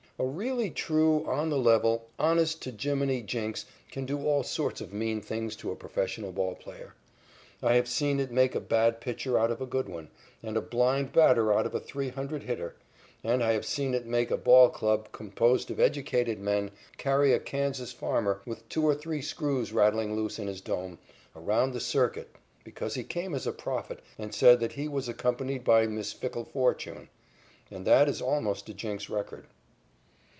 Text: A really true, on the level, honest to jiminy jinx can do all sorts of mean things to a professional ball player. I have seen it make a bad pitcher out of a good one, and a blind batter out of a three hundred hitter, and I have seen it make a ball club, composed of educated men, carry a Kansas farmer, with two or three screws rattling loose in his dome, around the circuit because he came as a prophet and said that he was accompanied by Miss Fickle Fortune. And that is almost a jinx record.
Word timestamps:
A 0.19 0.23
really 0.23 0.69
true, 0.69 1.25
on 1.25 1.49
the 1.49 1.57
level, 1.57 2.05
honest 2.19 2.61
to 2.61 2.71
jiminy 2.71 3.23
jinx 3.23 3.65
can 3.89 4.05
do 4.05 4.23
all 4.23 4.43
sorts 4.43 4.79
of 4.79 4.93
mean 4.93 5.19
things 5.19 5.55
to 5.55 5.71
a 5.71 5.75
professional 5.75 6.31
ball 6.31 6.53
player. 6.53 6.93
I 7.63 7.73
have 7.73 7.87
seen 7.87 8.19
it 8.19 8.29
make 8.31 8.53
a 8.53 8.59
bad 8.59 9.01
pitcher 9.01 9.39
out 9.39 9.49
of 9.49 9.61
a 9.61 9.65
good 9.65 9.89
one, 9.89 10.09
and 10.43 10.55
a 10.55 10.61
blind 10.61 11.11
batter 11.11 11.51
out 11.51 11.65
of 11.65 11.73
a 11.73 11.79
three 11.79 12.09
hundred 12.09 12.43
hitter, 12.43 12.75
and 13.23 13.43
I 13.43 13.53
have 13.53 13.65
seen 13.65 13.95
it 13.95 14.05
make 14.05 14.29
a 14.29 14.37
ball 14.37 14.69
club, 14.69 15.11
composed 15.11 15.71
of 15.71 15.79
educated 15.79 16.39
men, 16.39 16.69
carry 16.99 17.33
a 17.33 17.39
Kansas 17.39 17.91
farmer, 17.91 18.41
with 18.45 18.69
two 18.69 18.85
or 18.85 18.93
three 18.93 19.23
screws 19.23 19.73
rattling 19.73 20.15
loose 20.15 20.37
in 20.37 20.45
his 20.45 20.61
dome, 20.61 20.99
around 21.35 21.73
the 21.73 21.79
circuit 21.79 22.35
because 22.63 22.93
he 22.93 23.03
came 23.03 23.33
as 23.33 23.47
a 23.47 23.51
prophet 23.51 24.03
and 24.19 24.35
said 24.35 24.59
that 24.59 24.73
he 24.73 24.87
was 24.87 25.09
accompanied 25.09 25.63
by 25.63 25.87
Miss 25.87 26.13
Fickle 26.13 26.45
Fortune. 26.45 27.09
And 27.71 27.87
that 27.87 28.07
is 28.07 28.21
almost 28.21 28.69
a 28.69 28.73
jinx 28.75 29.09
record. 29.09 29.47